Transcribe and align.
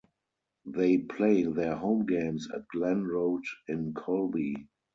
They 0.65 0.97
play 0.97 1.43
their 1.43 1.75
home 1.75 2.07
games 2.07 2.47
at 2.55 2.67
Glen 2.69 3.05
Road 3.05 3.43
in 3.67 3.93
Colby. 3.93 4.67